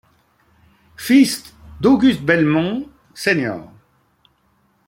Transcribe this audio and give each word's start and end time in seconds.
Fils 0.97 1.53
d'August 1.79 2.23
Belmont, 2.23 2.89
Sr. 3.13 3.61